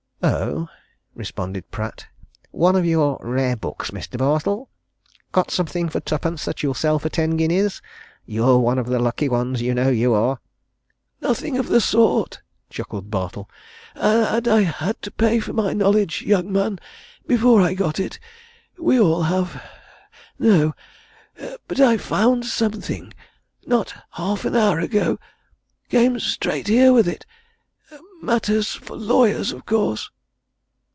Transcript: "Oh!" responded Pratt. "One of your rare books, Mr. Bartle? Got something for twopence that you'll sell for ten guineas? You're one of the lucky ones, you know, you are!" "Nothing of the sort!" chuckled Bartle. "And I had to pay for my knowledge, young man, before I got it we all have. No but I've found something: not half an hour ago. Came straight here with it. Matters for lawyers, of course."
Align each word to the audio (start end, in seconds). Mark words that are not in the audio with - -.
"Oh!" 0.23 0.69
responded 1.15 1.71
Pratt. 1.71 2.05
"One 2.51 2.75
of 2.75 2.85
your 2.85 3.17
rare 3.23 3.55
books, 3.55 3.89
Mr. 3.89 4.19
Bartle? 4.19 4.69
Got 5.31 5.49
something 5.49 5.89
for 5.89 5.99
twopence 5.99 6.45
that 6.45 6.61
you'll 6.61 6.75
sell 6.75 6.99
for 6.99 7.09
ten 7.09 7.37
guineas? 7.37 7.81
You're 8.27 8.59
one 8.59 8.77
of 8.77 8.85
the 8.85 8.99
lucky 8.99 9.27
ones, 9.27 9.63
you 9.63 9.73
know, 9.73 9.89
you 9.89 10.13
are!" 10.13 10.39
"Nothing 11.21 11.57
of 11.57 11.69
the 11.69 11.81
sort!" 11.81 12.43
chuckled 12.69 13.09
Bartle. 13.09 13.49
"And 13.95 14.47
I 14.47 14.61
had 14.61 15.01
to 15.01 15.09
pay 15.09 15.39
for 15.39 15.53
my 15.53 15.73
knowledge, 15.73 16.21
young 16.21 16.51
man, 16.51 16.77
before 17.25 17.59
I 17.59 17.73
got 17.73 17.99
it 17.99 18.19
we 18.77 18.99
all 18.99 19.23
have. 19.23 19.59
No 20.37 20.75
but 21.67 21.79
I've 21.79 22.01
found 22.01 22.45
something: 22.45 23.11
not 23.65 23.95
half 24.11 24.45
an 24.45 24.55
hour 24.55 24.79
ago. 24.79 25.17
Came 25.89 26.19
straight 26.19 26.67
here 26.67 26.93
with 26.93 27.07
it. 27.07 27.25
Matters 28.21 28.73
for 28.75 28.95
lawyers, 28.95 29.51
of 29.51 29.65
course." 29.65 30.11